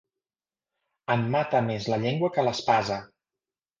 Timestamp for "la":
1.95-2.01